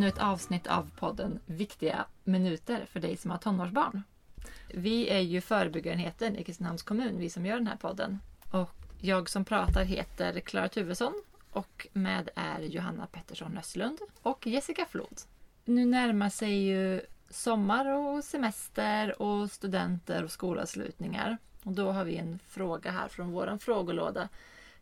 [0.00, 4.02] ännu ett avsnitt av podden Viktiga minuter för dig som har tonårsbarn.
[4.74, 8.18] Vi är ju förebyggarenheten i Kristinehamns kommun, vi som gör den här podden.
[8.50, 14.86] Och jag som pratar heter Klara Tuvesson och med är Johanna Pettersson Östlund och Jessica
[14.86, 15.20] Flod.
[15.64, 21.38] Nu närmar sig ju sommar och semester och studenter och skolavslutningar.
[21.62, 24.28] Och då har vi en fråga här från vår frågelåda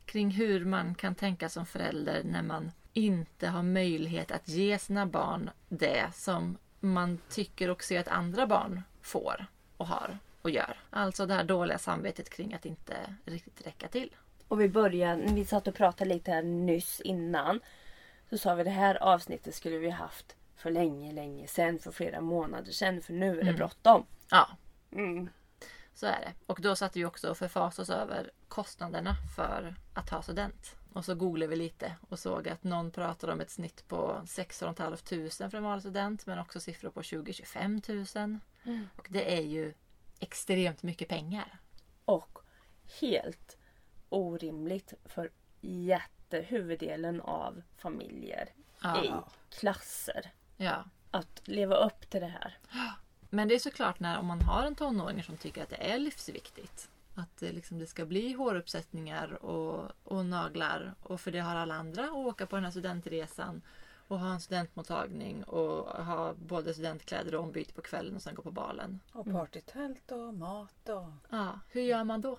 [0.05, 5.07] kring hur man kan tänka som förälder när man inte har möjlighet att ge sina
[5.07, 10.77] barn det som man tycker och ser att andra barn får och har och gör.
[10.91, 14.15] Alltså det här dåliga samvetet kring att inte riktigt räcka till.
[14.49, 17.61] Och vi började, när vi satt och pratade lite här nyss innan.
[18.31, 21.79] Så sa vi det här avsnittet skulle vi haft för länge, länge sedan.
[21.79, 23.03] För flera månader sedan.
[23.03, 23.57] För nu är det Mm.
[23.57, 24.07] bråttom.
[24.31, 24.49] Ja,
[24.93, 25.29] Mm.
[25.99, 26.35] Så är det.
[26.47, 30.77] Och då satt vi också och förfasade oss över kostnaderna för att ta student.
[30.93, 34.75] Och så googlade vi lite och såg att någon pratade om ett snitt på 16
[34.75, 34.97] 500
[35.51, 38.39] för en vanlig student men också siffror på 20-25 000.
[38.65, 38.89] Mm.
[38.97, 39.75] Och det är ju
[40.19, 41.59] extremt mycket pengar.
[42.05, 42.39] Och
[43.01, 43.57] helt
[44.09, 48.49] orimligt för jättehuvuddelen av familjer
[48.83, 49.05] Ja.
[49.05, 49.13] i
[49.51, 50.33] klasser.
[50.57, 50.85] ja.
[51.11, 52.59] Att leva upp till det här.
[53.31, 55.99] Men det är såklart när om man har en tonåring som tycker att det är
[55.99, 56.89] livsviktigt.
[57.15, 60.95] Att det, liksom, det ska bli håruppsättningar och, och naglar.
[61.03, 63.63] Och för det har alla andra att åka på den här studentresan.
[64.09, 68.43] Och ha en studentmottagning och ha både studentkläder och ombyte på kvällen och sen gå
[68.43, 69.01] på balen.
[69.13, 71.11] Och partytält och mat och...
[71.31, 72.39] Ja, hur gör man då?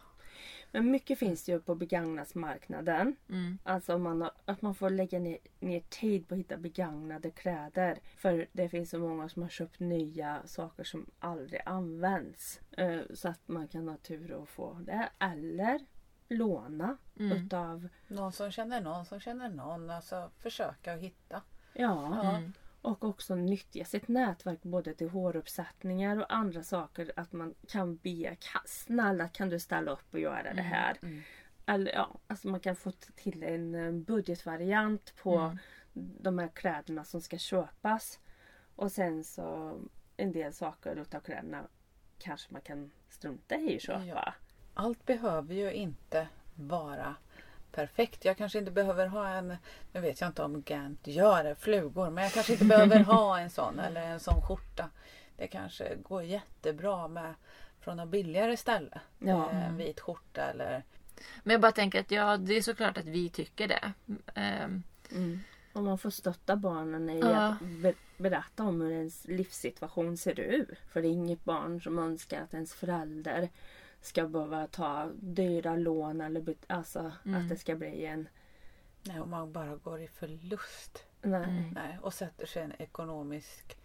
[0.71, 3.15] Men mycket finns det ju på begagnadsmarknaden.
[3.29, 3.57] Mm.
[3.63, 7.99] Alltså man har, att man får lägga ner, ner tid på att hitta begagnade kläder.
[8.17, 12.61] För det finns så många som har köpt nya saker som aldrig används.
[12.71, 15.09] Eh, Så att man kan ha tur att få det.
[15.19, 15.79] Eller
[16.27, 17.37] låna Mm.
[17.37, 19.89] utav, Någon som känner någon som känner någon.
[19.89, 21.41] Alltså försöka att hitta.
[21.73, 22.29] ja.
[22.35, 22.53] Mm.
[22.81, 27.11] Och också nyttja sitt nätverk både till håruppsättningar och andra saker.
[27.15, 30.97] Att man kan be, "Ka- snälla kan du ställa upp och göra det här.
[31.01, 31.21] Mm.
[31.65, 35.57] Eller ja, alltså man kan få till en eh, budgetvariant på Mm.
[35.93, 38.19] de här kläderna som ska köpas.
[38.75, 39.77] Och sen så
[40.17, 41.67] en del saker utav kläderna
[42.19, 44.05] kanske man kan strunta i att köpa.
[44.05, 44.33] Ja.
[44.73, 47.15] Allt behöver ju inte vara
[47.71, 48.25] perfekt.
[48.25, 49.55] Jag kanske inte behöver ha en,
[49.91, 53.49] nu vet jag inte om Gant gör flugor, men jag kanske inte behöver ha en
[53.49, 54.89] sån eller en sån skjorta.
[55.37, 57.33] Det kanske går jättebra med
[57.79, 58.99] från något billigare ställe.
[59.19, 59.49] Ja.
[59.51, 60.83] Eh, En vit skjorta eller
[61.43, 63.91] Men jag bara tänker att ja, det är såklart att vi tycker det.
[64.35, 65.39] Ehm, Mm.
[65.73, 67.27] Och man får stötta barnen i Ja.
[67.27, 70.69] att be- berätta om hur ens livssituation ser ut.
[70.91, 73.49] För det är inget barn som önskar att ens förälder
[74.01, 77.41] ska behöva ta dyra lån eller alltså Mm.
[77.41, 78.27] att det ska bli en...
[79.03, 81.05] nej, om man bara går i förlust.
[81.21, 81.43] Nej.
[81.43, 81.69] Mm.
[81.71, 83.77] Nej, och sätter sig i en ekonomisk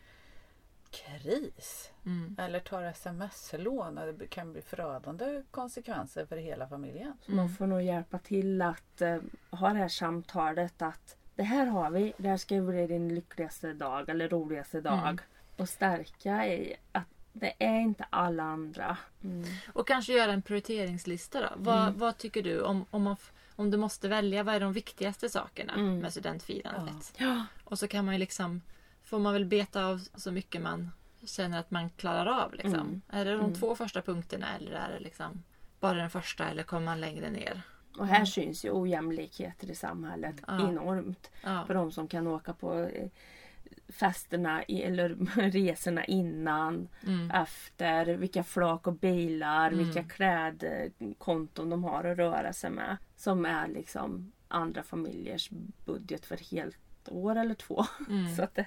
[0.90, 1.92] kris.
[2.06, 2.36] mm.
[2.38, 3.98] Eller tar sms-lån.
[3.98, 7.12] och Det kan bli förödande konsekvenser för hela familjen.
[7.20, 9.18] Så man får nog hjälpa till att eh,
[9.50, 13.72] ha det här samtalet att det här har vi, det här ska bli din lyckligaste
[13.72, 14.98] dag eller roligaste dag.
[15.08, 15.18] Mm.
[15.56, 18.96] Och stärka i att det är inte alla andra.
[19.24, 19.44] Mm.
[19.72, 21.48] Och kanske göra en prioriteringslista då.
[21.56, 21.98] Vad, Mm.
[21.98, 23.16] vad tycker du om, om, man,
[23.56, 24.42] om du måste välja?
[24.42, 25.98] Vad är de viktigaste sakerna Mm.
[25.98, 27.12] med studentfirandet?
[27.16, 27.46] Ja.
[27.64, 28.60] Och så kan man ju liksom
[29.06, 30.90] Får man väl beta av så mycket man
[31.26, 32.52] känner att man klarar av.
[32.54, 32.74] Liksom.
[32.74, 33.00] Mm.
[33.08, 33.54] Är det de Mm.
[33.54, 35.42] två första punkterna eller är det liksom
[35.80, 37.62] bara den första eller kommer man längre ner?
[37.98, 40.68] Och här syns ju ojämlikheter i samhället Ja.
[40.68, 41.30] enormt.
[41.42, 41.64] Ja.
[41.66, 43.08] För de som kan åka på eh,
[43.88, 45.08] festerna i, eller
[45.50, 47.30] resorna innan, Mm.
[47.30, 49.78] efter, vilka flak och bilar, Mm.
[49.84, 52.96] vilka klädkonton de har att röra sig med.
[53.16, 55.50] Som är liksom andra familjers
[55.84, 56.78] budget för helt
[57.08, 57.84] år eller två.
[58.08, 58.34] Mm.
[58.36, 58.66] Så att det,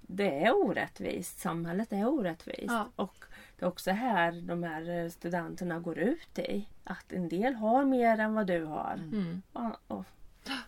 [0.00, 1.38] det är orättvist.
[1.38, 2.64] Samhället är orättvist.
[2.68, 2.88] Ja.
[2.96, 3.24] Och
[3.58, 6.68] det är också här de här studenterna går ut i.
[6.84, 8.94] Att en del har mer än vad du har.
[8.94, 9.42] Mm.
[9.52, 10.04] Och, och,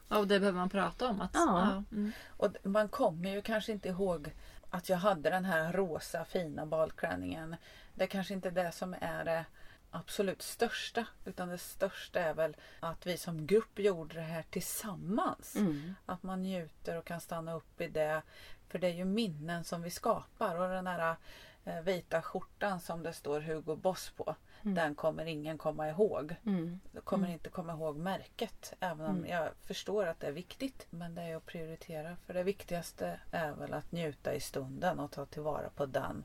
[0.09, 1.21] Ja, Och det behöver man prata om.
[1.21, 1.83] Att, Ja.
[1.93, 2.13] mm.
[2.29, 4.35] Och man kommer ju kanske inte ihåg
[4.71, 7.57] att jag hade den här rosa fina balklänningen.
[7.95, 9.45] Det är kanske inte det som är det
[9.91, 11.07] absolut största.
[11.25, 15.57] Utan det största är väl att vi som grupp gjorde det här tillsammans.
[15.57, 15.95] mm.
[16.07, 18.23] Att man njuter och kan stanna upp i det.
[18.69, 20.61] För det är ju minnen som vi skapar.
[20.61, 21.17] Och den här
[21.65, 24.35] eh, vita skjortan som det står Hugo Boss på.
[24.63, 24.75] Mm.
[24.75, 26.35] Den kommer ingen komma ihåg.
[26.47, 26.81] Mm.
[27.05, 27.33] Kommer Mm.
[27.35, 28.75] inte komma ihåg märket.
[28.81, 29.31] Även om Mm.
[29.31, 30.87] jag förstår att det är viktigt.
[30.91, 32.17] Men det är att prioritera.
[32.27, 36.25] För det viktigaste är väl att njuta i stunden och ta tillvara på den.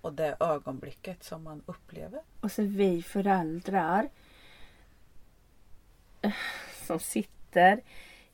[0.00, 2.20] Och det ögonblicket som man upplever.
[2.40, 4.08] Och så vi föräldrar
[6.22, 6.32] eh,
[6.86, 7.80] som sitter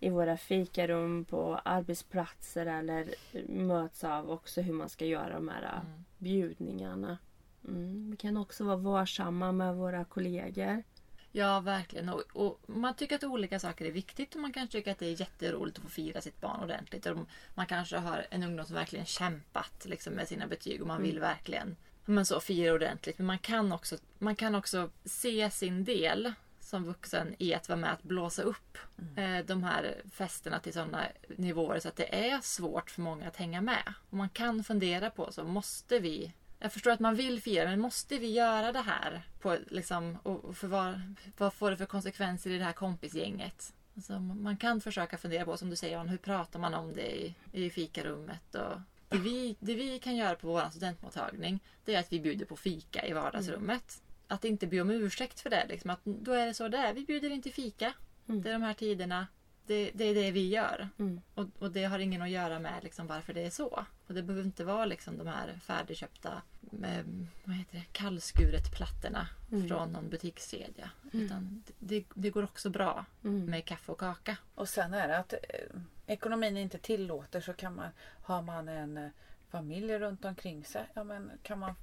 [0.00, 3.14] i våra fikarum på arbetsplatser eller
[3.48, 6.04] möts av också hur man ska göra de här Mm.
[6.18, 7.18] bjudningarna.
[7.68, 8.10] Mm.
[8.10, 10.82] Vi kan också vara varsamma med våra kollegor.
[11.32, 12.08] Ja, verkligen.
[12.08, 15.06] Och, och man tycker att olika saker är viktigt och man kan tycka att det
[15.06, 17.06] är jätteroligt att få fira sitt barn ordentligt.
[17.06, 17.16] Och
[17.54, 21.20] man kanske har en ungdom som verkligen kämpat liksom, med sina betyg och man vill
[21.20, 23.18] verkligen men så, fira ordentligt.
[23.18, 26.32] Men man kan, också, man kan också se sin del
[26.70, 28.78] som vuxen i att vara med att blåsa upp
[29.16, 31.06] eh, de här festerna till sådana
[31.36, 33.94] nivåer så att det är svårt för många att hänga med.
[34.10, 36.32] Och man kan fundera på så måste vi
[36.62, 39.22] jag förstår att man vill fira, men måste vi göra det här?
[39.40, 41.00] På, liksom, och för vad,
[41.36, 43.74] vad får det för konsekvenser i det här kompisgänget?
[43.96, 47.34] Alltså, man kan försöka fundera på, som du säger, hur pratar man om det i,
[47.52, 48.54] i fikarummet?
[48.54, 52.46] Och det, vi, det vi kan göra på vår studentmottagning, det är att vi bjuder
[52.46, 54.02] på fika i vardagsrummet.
[54.30, 55.66] Att inte be om ursäkt för det.
[55.68, 56.94] Liksom, att då är det så det är.
[56.94, 57.92] Vi bjuder inte fika.
[58.28, 58.42] Mm.
[58.42, 59.26] Det är de här tiderna.
[59.66, 60.88] Det, det är det vi gör.
[60.98, 61.20] Mm.
[61.34, 63.86] Och, och det har ingen att göra med liksom varför det är så.
[64.06, 69.28] Och det behöver inte vara liksom de här färdigköpta med, vad heter det, kallskuret plattorna
[69.52, 69.68] Mm.
[69.68, 70.90] från någon butikskedja.
[71.12, 73.44] Utan det, det går också bra Mm.
[73.44, 74.36] med kaffe och kaka.
[74.54, 77.88] Och sen är det att eh, ekonomin inte tillåter så kan man,
[78.22, 79.10] har man en eh,
[79.48, 81.74] familj runt omkring sig, ja men kan man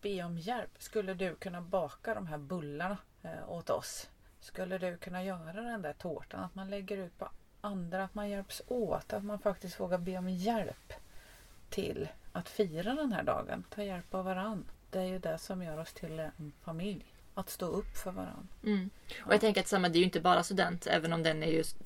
[0.00, 0.70] be om hjälp.
[0.78, 4.10] Skulle du kunna baka de här bullarna eh, åt oss?
[4.40, 6.44] Skulle du kunna göra den där tårtan?
[6.44, 7.28] Att man lägger ut på
[7.60, 10.92] andra, att man hjälps åt, att man faktiskt vågar be om hjälp
[11.70, 13.64] till att fira den här dagen.
[13.70, 14.64] Ta hjälp av varann.
[14.90, 17.13] Det är ju det som gör oss till en familj.
[17.36, 18.48] Att stå upp för varann.
[18.64, 18.90] Mm.
[19.24, 21.46] Och jag tänker att samma, det är ju inte bara student, även om den är
[21.46, 21.76] just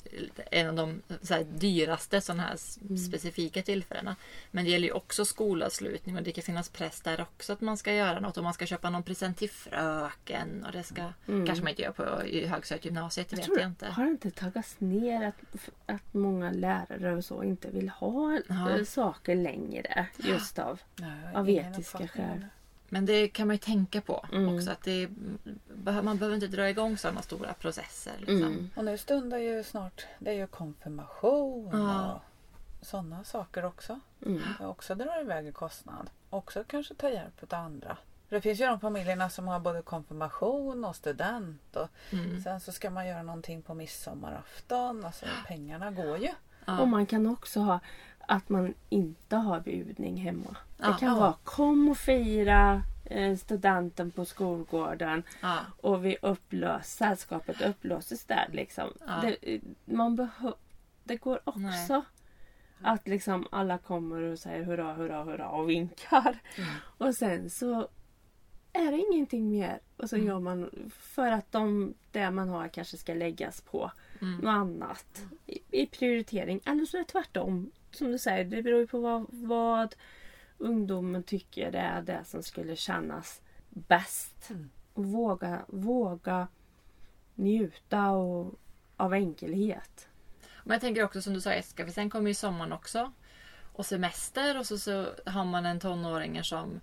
[0.51, 4.15] en av de här, dyraste sådana här s- specifika tillfällena.
[4.51, 7.77] Men det gäller ju också skolavslutning och det kan finnas press där också att man
[7.77, 11.45] ska göra något och man ska köpa någon present till fröken och det ska Mm.
[11.47, 13.85] kanske man inte gör på i högstadiegymnasiet, det Jag vet tror, jag inte.
[13.87, 18.85] Har det inte taggats ner att, att många lärare och så inte vill ha Ja.
[18.85, 20.79] saker längre just av
[21.33, 22.45] har Av etiska om skäl.
[22.89, 24.55] Men det kan man ju tänka på Mm.
[24.55, 28.13] också att det, är- man behöver inte dra igång sådana stora processer.
[28.17, 28.35] Liksom.
[28.43, 28.69] Mm.
[28.75, 32.13] Och nu stundar ju snart, det är ju konfirmation Ja.
[32.81, 33.99] och sådana saker också.
[34.25, 34.41] Mm.
[34.59, 36.09] Det också drar iväg i kostnad.
[36.29, 37.97] Också kanske ta hjälp av andra.
[38.27, 41.75] För det finns ju de familjerna som har både konfirmation och student.
[41.75, 42.41] Och Mm.
[42.41, 45.05] Sen så ska man göra någonting på midsommarafton.
[45.05, 46.29] Alltså pengarna går ju.
[46.65, 46.79] Ja.
[46.79, 47.79] Och man kan också ha
[48.29, 50.57] att man inte har bjudning hemma.
[50.77, 55.23] Det kan vara kom och fira eh, studenten på skolgården
[55.81, 58.89] och vi upplös, sällskapet upplöses där liksom.
[59.21, 60.51] Det, man behö,
[61.03, 61.59] det går också
[61.93, 62.01] Nej.
[62.81, 66.39] att liksom alla kommer och säger hurra, hurra, hurra och vinkar.
[66.57, 66.69] Mm.
[66.97, 67.87] Och sen så
[68.73, 69.79] är det ingenting mer.
[69.97, 70.27] Och så Mm.
[70.27, 73.91] gör man för att de, det man har kanske ska läggas på
[74.21, 74.37] Mm.
[74.37, 76.59] något annat i, i prioritering.
[76.65, 77.71] Eller så är det tvärtom.
[77.91, 79.95] Som du säger, det beror ju på vad, vad
[80.57, 84.49] ungdomen tycker det är det som skulle kännas bäst.
[84.49, 84.69] Mm.
[84.93, 86.47] Våga, våga
[87.35, 88.59] njuta och,
[88.97, 90.07] av enkelhet.
[90.63, 93.11] Men jag tänker också som du sa Jessica, för sen kommer ju sommaren också.
[93.73, 96.79] Och semester och så, så har man en tonåring som,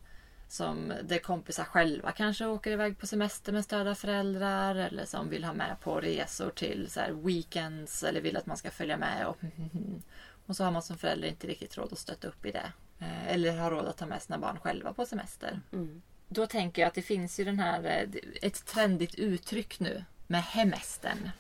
[0.48, 4.74] som där kompisar själva kanske åker iväg på semester med stöd av föräldrar.
[4.74, 8.70] Eller som vill ha med på resor till så weekends eller vill att man ska
[8.70, 9.26] följa med.
[9.26, 9.38] Och,
[10.46, 12.72] och så har man som förälder inte riktigt råd att stötta upp i det.
[12.98, 15.60] Eh, Eller har råd att ta med sina barn själva på semester.
[15.72, 16.02] Mm.
[16.28, 20.42] Då tänker jag att det finns ju den här, eh, ett trendigt uttryck nu med
[20.42, 21.30] hemestern.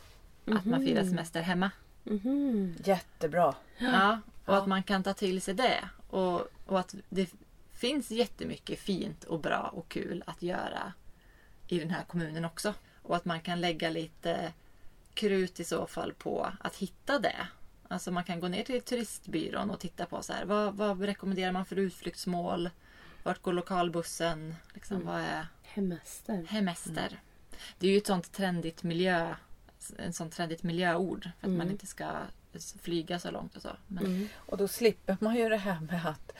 [0.46, 1.70] Att man firar semester hemma.
[2.04, 2.74] Mhm.
[2.84, 3.54] Jättebra.
[3.78, 4.58] Ja, och Ja.
[4.58, 5.88] att man kan ta till sig det.
[6.10, 7.30] Och, och att det
[7.72, 10.92] finns jättemycket fint och bra och kul att göra
[11.68, 12.74] i den här kommunen också.
[13.02, 14.52] Och att man kan lägga lite
[15.14, 17.48] krut i så fall på att hitta det.
[17.88, 21.52] Alltså man kan gå ner till turistbyrån och titta på så här, vad, vad rekommenderar
[21.52, 22.70] man för utflyktsmål?
[23.22, 24.54] Vart går lokalbussen?
[24.74, 26.46] Liksom, Vad är Hemester.
[26.48, 27.20] hemester?
[27.78, 29.34] Det är ju ett sånt trendigt miljö,
[29.98, 31.70] en sånt trendigt miljöord för att man Mm.
[31.70, 32.10] inte ska
[32.80, 33.70] flyga så långt och så.
[33.86, 34.28] Men, Mm.
[34.36, 36.32] Och då slipper man ju det här med att,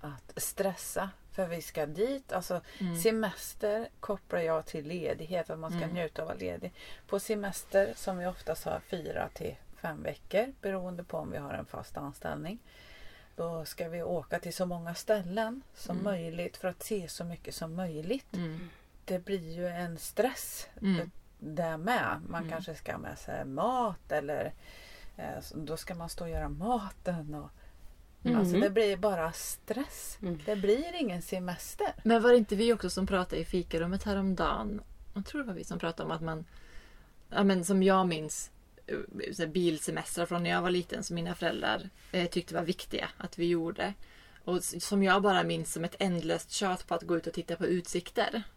[0.00, 1.10] att stressa.
[1.32, 2.32] För vi ska dit.
[2.32, 2.96] Alltså Mm.
[3.02, 5.50] semester kopplar jag till ledighet.
[5.50, 5.94] Att man ska Mm.
[5.94, 6.72] njuta av att vara ledig.
[7.06, 10.52] På semester som vi oftast har fyra till fem veckor.
[10.60, 12.58] Beroende på om vi har en fast anställning.
[13.36, 16.04] Då ska vi åka till så många ställen som Mm.
[16.04, 18.34] möjligt för att se så mycket som möjligt.
[18.34, 18.68] Mm.
[19.04, 21.10] Det blir ju en stress Mm.
[21.38, 22.20] där med.
[22.28, 22.50] Man Mm.
[22.50, 24.52] kanske ska ha med sig mat eller
[25.16, 27.34] eh, då ska man stå och göra maten.
[27.34, 27.50] Och,
[28.24, 28.38] Mm.
[28.38, 30.18] Alltså det blir bara stress.
[30.22, 30.38] Mm.
[30.46, 31.86] Det blir ingen semester.
[32.04, 34.80] Men var det inte vi också som pratade i fikarummet häromdagen?
[35.14, 36.44] Jag tror det var vi som pratade om att man,
[37.30, 38.55] ja men som jag minns, eh,
[39.48, 43.46] bilsemestrar från när jag var liten som mina föräldrar eh, tyckte var viktiga att vi
[43.46, 43.94] gjorde.
[44.44, 47.56] Och som jag bara minns som ett ändlöst tjat på att gå ut och titta
[47.56, 48.42] på utsikter.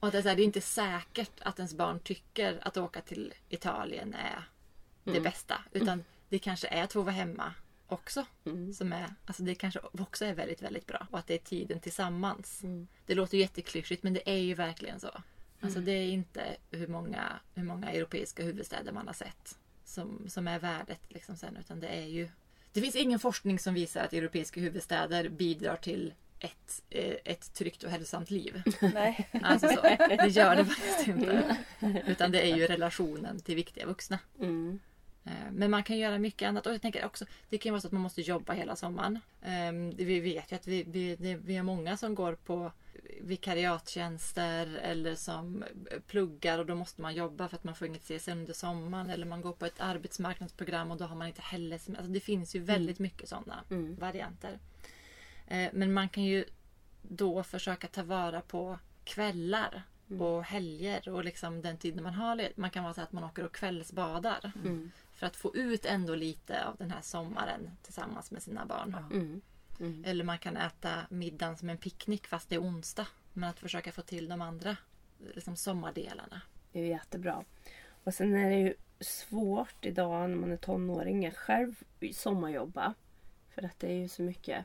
[0.00, 3.00] och att det, är här, det är inte säkert att ens barn tycker att åka
[3.00, 4.44] till Italien är
[5.04, 5.54] det bästa.
[5.72, 7.54] Utan det kanske är att få vara hemma
[7.86, 8.26] också.
[8.74, 11.06] Som är, alltså det kanske också är väldigt, väldigt bra.
[11.10, 12.62] Och att det är tiden tillsammans.
[13.06, 15.22] Det låter jätteklyschigt men det är ju verkligen så.
[15.60, 20.48] Alltså det är inte hur många, hur många europeiska huvudstäder man har sett som, som
[20.48, 21.56] är värdet liksom sen.
[21.56, 22.28] Utan det är ju...
[22.72, 27.82] Det finns ingen forskning som visar att europeiska huvudstäder bidrar till ett, eh, ett tryggt
[27.82, 28.62] och hälsosamt liv.
[28.94, 29.28] Nej.
[29.42, 29.80] Alltså så.
[30.08, 31.56] Det gör det faktiskt inte.
[32.06, 34.18] Utan det är ju relationen till viktiga vuxna.
[34.40, 34.80] Mm.
[35.24, 36.66] Eh, Men man kan göra mycket annat.
[36.66, 39.18] Och jag tänker också, det kan vara så att man måste jobba hela sommaren.
[39.42, 42.72] Ehm, Vi vet ju att vi, vi, det, vi har många som går på
[43.20, 45.64] vikariattjänster eller som
[46.06, 49.10] pluggar och då måste man jobba för att man får inget CSN under sommaren.
[49.10, 52.54] Eller man går på ett arbetsmarknadsprogram och då har man inte heller alltså Det finns
[52.56, 53.96] ju väldigt mycket sådana Mm.
[53.96, 54.58] varianter.
[55.46, 56.44] Eh, Men man kan ju
[57.02, 59.82] då försöka ta vara på kvällar
[60.20, 63.24] och helger och liksom den tiden man har led- Man kan vara så att man
[63.24, 64.52] åker och kvällsbadar.
[64.64, 64.90] Mm.
[65.12, 68.96] För att få ut ändå lite av den här sommaren tillsammans med sina barn.
[69.12, 69.40] Mm.
[69.80, 70.04] Mm.
[70.06, 73.06] Eller man kan äta middagen som en picknick fast det är onsdag.
[73.32, 74.76] Men att försöka få till de andra
[75.34, 76.42] liksom sommardelarna.
[76.72, 77.44] Det är jättebra.
[78.04, 81.74] Och sen är det ju svårt idag när man är tonåring att själv
[82.12, 82.94] sommarjobba.
[83.54, 84.64] För att det är ju så mycket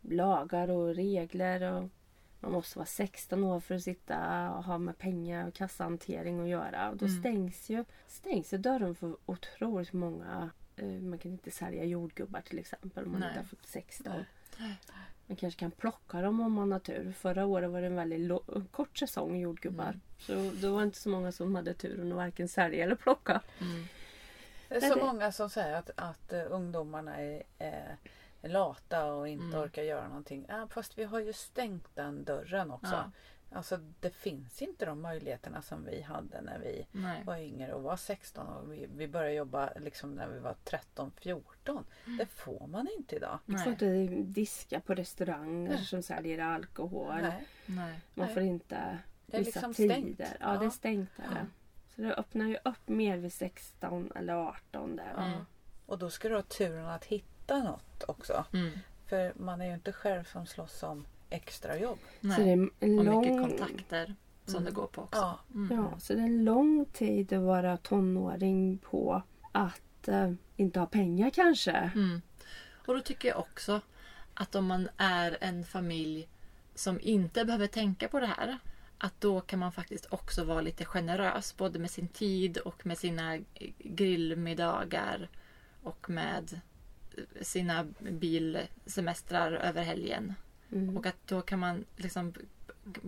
[0.00, 1.88] lagar och regler och
[2.40, 6.48] man måste vara 16 år för att sitta och ha med pengar och kassahantering att
[6.48, 6.90] göra.
[6.90, 7.20] Och då Mm.
[7.20, 10.50] stängs ju, stängs ju dörren för otroligt många.
[10.76, 13.28] Eh, Man kan inte sälja jordgubbar till exempel om man Nej.
[13.28, 14.24] inte har fått 16.
[14.58, 14.74] Nej.
[15.26, 17.12] Man kanske kan plocka dem om man har tur.
[17.12, 18.30] Förra året var det en väldigt
[18.70, 19.88] kort säsong jordgubbar.
[19.88, 20.00] Mm.
[20.18, 23.40] Så då var det inte så många som hade turen att varken sälja eller plocka.
[23.60, 23.84] Mm.
[24.68, 27.96] Det är så det- många som säger att, att eh, ungdomarna är, är
[28.42, 29.60] lata och inte Mm.
[29.60, 30.46] orkar göra någonting.
[30.48, 32.92] Ja, fast vi har ju stängt den dörren också.
[32.92, 33.10] Ja.
[33.54, 37.22] Alltså det finns inte de möjligheterna som vi hade när vi Nej.
[37.24, 41.84] var yngre och var 16 och vi, vi började jobba liksom när vi var 13-14.
[42.18, 43.38] Det får man inte idag.
[43.44, 45.84] Man får inte diska på restauranger Nej.
[45.84, 47.14] som säljer alkohol.
[47.22, 47.46] Nej.
[47.66, 48.34] Man Nej.
[48.34, 49.94] får inte Det är vissa liksom tider.
[49.94, 50.20] stängt.
[50.40, 50.70] Ja, det är Ja.
[50.70, 51.18] stängt.
[51.18, 51.30] Är Ja.
[51.30, 51.46] det.
[51.94, 55.12] Så det öppnar ju upp mer vid 16 eller 18 där.
[55.16, 55.24] Ja.
[55.24, 55.46] Mm.
[55.86, 58.44] Och då ska du ha turen att hitta något också.
[58.52, 58.78] Mm.
[59.06, 61.98] För man är ju inte själv som slåss om extrajobb.
[62.20, 62.44] Så Nej.
[62.44, 63.20] det är en Och lång...
[63.20, 64.64] mycket kontakter som Mm.
[64.64, 65.20] det går på också.
[65.20, 65.38] Ja.
[65.54, 65.76] Mm.
[65.78, 69.22] Ja, så det är en lång tid att vara tonåring på
[69.52, 71.70] att eh, inte ha pengar kanske.
[71.72, 72.22] Mm.
[72.86, 73.80] Och då tycker jag också
[74.34, 76.28] att om man är en familj
[76.74, 78.58] som inte behöver tänka på det här.
[78.98, 82.98] Att då kan man faktiskt också vara lite generös både med sin tid och med
[82.98, 83.38] sina
[83.78, 85.28] grillmiddagar
[85.82, 86.60] och med
[87.40, 90.34] sina bilsemestrar över helgen.
[90.72, 90.96] Mm.
[90.96, 92.34] Och att då kan man liksom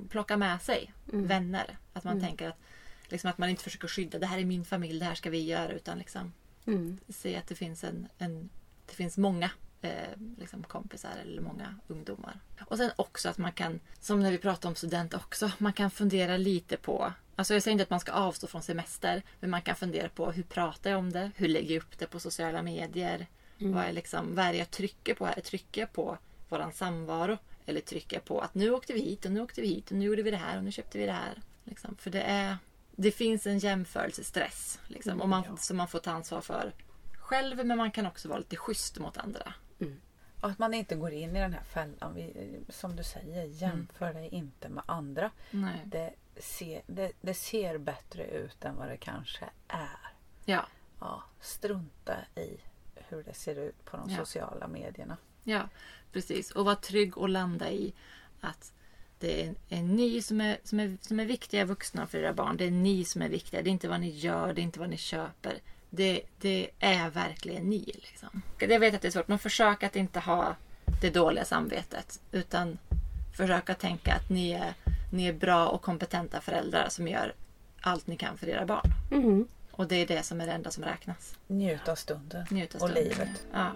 [0.09, 1.27] plocka med sig Mm.
[1.27, 1.79] vänner.
[1.93, 2.27] Att man Mm.
[2.27, 2.59] tänker att,
[3.09, 5.43] liksom att man inte försöker skydda det här är min familj, det här ska vi
[5.45, 5.73] göra.
[5.73, 6.33] Utan liksom
[6.67, 6.99] Mm.
[7.09, 8.49] se att det finns, en, en,
[8.87, 9.51] det finns många
[9.83, 9.91] eh,
[10.39, 12.41] liksom kompisar eller många ungdomar.
[12.67, 15.91] Och sen också att man kan, som när vi pratar om student också, man kan
[15.91, 19.63] fundera lite på Alltså jag säger inte att man ska avstå från semester, men man
[19.63, 21.31] kan fundera på hur pratar jag om det?
[21.37, 23.27] Hur lägger jag upp det på sociala medier?
[23.59, 23.73] Mm.
[23.75, 25.41] Vad, är liksom, vad är det jag trycker på här?
[25.41, 26.19] Trycker jag på
[26.49, 27.39] våran samvaro?
[27.67, 29.97] Eller trycker jag på att nu åkte vi hit och nu åkte vi hit och
[29.97, 31.43] nu gjorde vi det här och nu köpte vi det här?
[31.65, 31.97] Liksom.
[31.97, 32.57] För det är
[32.97, 35.57] det finns en jämförelsestress liksom, och man, ja.
[35.57, 36.73] som man får ta ansvar för
[37.19, 39.55] själv men man kan också vara lite schysst mot andra.
[40.41, 42.15] Och att man inte går in i den här fällan.
[42.15, 45.31] Vi, som du säger, jämför dig inte med andra.
[45.85, 50.13] Det ser, det, det ser bättre ut än vad det kanske är.
[50.45, 50.67] Ja,
[51.01, 52.57] Ja, strunta i
[52.95, 54.17] hur det ser ut på de Ja.
[54.17, 55.17] sociala medierna.
[55.45, 55.69] Ja,
[56.13, 56.51] precis.
[56.51, 57.93] Och vara trygg och landa i
[58.41, 58.73] att
[59.19, 62.57] det är, är ni som är, som, är, som är viktiga vuxna för era barn.
[62.57, 63.63] Det är ni som är viktiga.
[63.63, 65.59] Det är inte vad ni gör, det är inte vad ni köper.
[65.91, 67.85] Det, det är verkligen ni.
[67.85, 68.43] Liksom.
[68.59, 70.57] Jag vet att det är svårt, men försök att inte ha
[71.01, 72.21] det dåliga samvetet.
[72.33, 72.79] Utan
[73.37, 74.75] försök att tänka att ni är,
[75.13, 77.35] ni är bra och kompetenta föräldrar som gör
[77.81, 78.91] allt ni kan för era barn.
[79.11, 79.49] Mm.
[79.71, 81.35] Och det är det som är det enda som räknas.
[81.47, 82.47] Njut av stunden.
[82.51, 83.05] Njut av Och stunden.
[83.05, 83.47] livet.
[83.53, 83.73] Ja.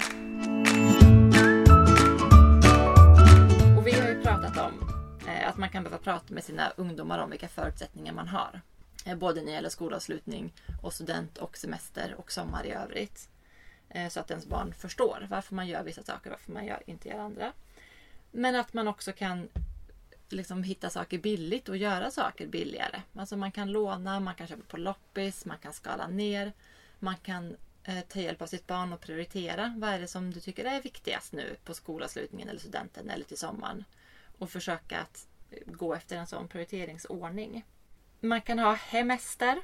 [5.59, 8.61] Man kan behöva prata med sina ungdomar om vilka förutsättningar man har.
[9.05, 13.29] Eh, både när det gäller skolavslutning och student och semester och sommar i övrigt.
[13.89, 16.83] Eh, så att ens barn förstår varför man gör vissa saker och varför man gör,
[16.87, 17.53] inte gör andra.
[18.31, 19.49] Men att man också kan
[20.29, 23.03] liksom hitta saker billigt och göra saker billigare.
[23.15, 26.53] Alltså man kan låna, man kan köpa på loppis, man kan skala ner.
[26.99, 29.75] Man kan eh, ta hjälp av sitt barn och prioritera.
[29.79, 33.39] Vad är det som du tycker är viktigast nu på skolavslutningen eller studenten eller till
[33.39, 33.85] sommaren?
[34.39, 35.27] Och försöka att
[35.67, 37.65] gå efter en sån prioriteringsordning.
[38.21, 39.61] Man kan ha hemester.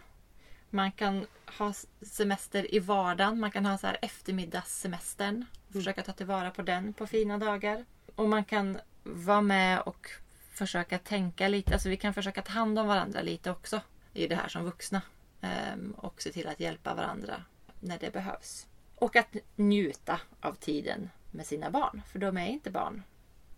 [0.70, 1.26] Man kan
[1.58, 1.72] ha
[2.02, 3.40] semester i vardagen.
[3.40, 5.44] Man kan ha så här eftermiddagssemestern.
[5.72, 7.84] Försöka ta tillvara på den på fina dagar.
[8.14, 10.10] Och man kan vara med och
[10.50, 11.72] försöka tänka lite.
[11.72, 13.80] Alltså vi kan försöka ta hand om varandra lite också
[14.12, 15.02] i det här som vuxna.
[15.40, 17.44] Ehm, och se till att hjälpa varandra
[17.80, 18.66] när det behövs.
[18.94, 22.02] Och att njuta av tiden med sina barn.
[22.12, 23.02] För de är inte barn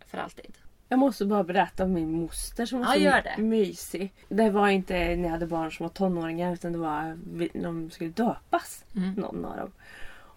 [0.07, 0.59] för alltid.
[0.89, 3.43] Jag måste bara berätta om min moster som var så gör det.
[3.43, 4.13] mysig.
[4.29, 7.19] Det var inte när jag hade barn som var tonåringar utan det var
[7.55, 8.85] när de skulle döpas.
[8.97, 9.13] Mm.
[9.13, 9.73] Någon av dem.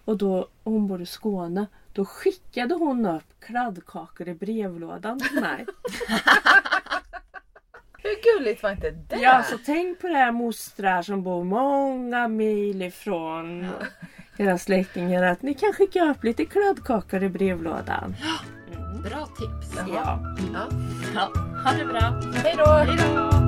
[0.04, 1.66] Och då, hon bodde i Skåne.
[1.92, 5.66] Då skickade hon upp kladdkakor i brevlådan till mig.
[8.02, 9.16] Hur gulligt var inte det?
[9.16, 13.70] ja, så tänk på det här mostrar som bor många mil ifrån
[14.36, 15.22] era släktingar.
[15.22, 18.14] Att ni kan skicka upp lite kladdkakor i brevlådan.
[19.02, 19.76] Bra tips!
[19.76, 20.18] Ja.
[20.52, 20.68] Ja.
[21.14, 21.28] Ja,
[21.64, 22.20] ha det bra!
[22.44, 23.39] Hej då!